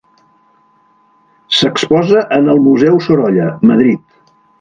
[1.57, 4.09] S'exposa en el Museu Sorolla, Madrid.